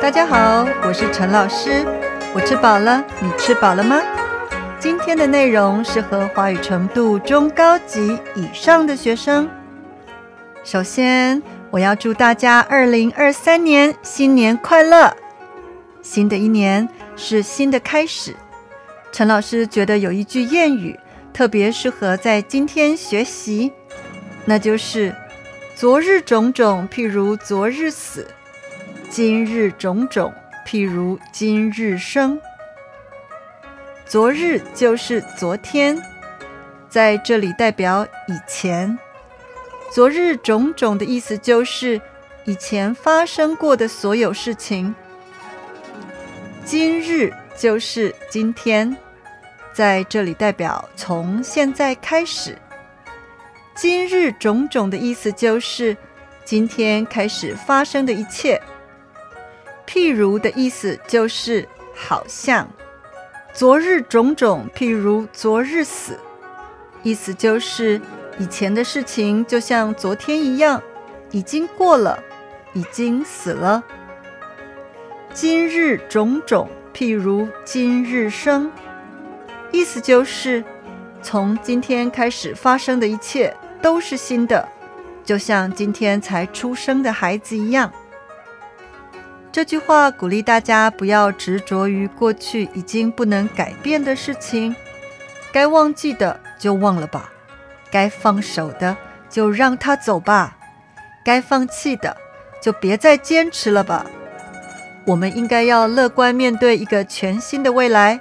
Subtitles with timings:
[0.00, 1.84] 大家好，我是陈老师。
[2.34, 4.00] 我吃饱了，你吃饱了吗？
[4.78, 9.48] 今天的内容适合华语程度中高级以上的学生。
[10.62, 15.16] 首先，我要祝大家二零二三年新年快乐！
[16.02, 18.36] 新的一年是新的开始。
[19.10, 20.96] 陈老师觉得有一句谚语
[21.32, 23.72] 特别适合在今天学习，
[24.44, 25.12] 那就是
[25.76, 28.26] “昨日种种，譬如昨日死。”
[29.10, 30.32] 今日种种，
[30.66, 32.40] 譬如今日生。
[34.06, 36.02] 昨日就是昨天，
[36.88, 38.98] 在这里代表以前。
[39.92, 42.00] 昨日种种的意思就是
[42.46, 44.94] 以前发生过的所有事情。
[46.64, 48.96] 今日就是今天，
[49.74, 52.56] 在这里代表从现在开始。
[53.76, 55.94] 今日种种的意思就是
[56.46, 58.58] 今天开始发生的一切。
[59.86, 62.66] 譬如的意思就是好像，
[63.52, 66.18] 昨日种种譬如昨日死，
[67.02, 68.00] 意思就是
[68.38, 70.82] 以前的事情就像昨天一样，
[71.30, 72.18] 已经过了，
[72.72, 73.84] 已经死了。
[75.34, 78.72] 今日种种譬如今日生，
[79.70, 80.64] 意思就是
[81.20, 84.68] 从今天开始发生的一切都是新的，
[85.24, 87.92] 就像今天才出生的孩子一样。
[89.52, 94.76] 这句话鼓励大家不要执着于过去已经不能改变的事情，
[95.50, 97.32] 该忘记的就忘了吧，
[97.90, 98.96] 该放手的
[99.30, 100.58] 就让他走吧，
[101.24, 102.14] 该放弃的
[102.60, 104.04] 就别再坚持了吧。
[105.06, 108.20] 我们应该要乐观面对一个全新的未来。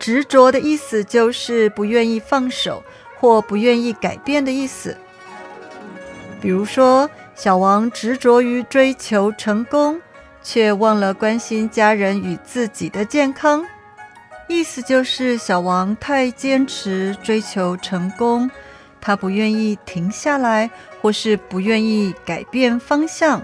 [0.00, 2.82] 执着的意思就是不愿意放手
[3.22, 4.94] 或不愿意改变的意思。
[6.42, 7.08] 比如说。
[7.34, 10.00] 小王执着于追求成功，
[10.42, 13.64] 却忘了关心家人与自己的健康。
[14.48, 18.48] 意思就是小王太坚持追求成功，
[19.00, 23.42] 他不愿意停下来，或是不愿意改变方向，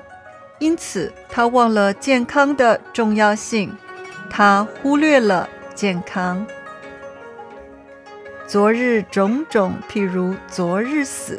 [0.59, 3.75] 因此他忘了健康的重要性，
[4.28, 6.47] 他忽略了健康。
[8.48, 11.38] 昨日种种，譬如昨日死。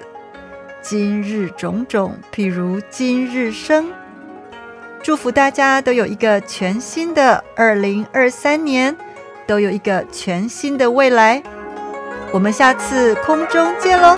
[0.79, 3.91] 今日种种，譬如今日生。
[5.01, 8.95] 祝福大家都有一个全新的二零二三年，
[9.47, 11.41] 都有一个全新的未来。
[12.31, 14.15] 我们下次空中见喽！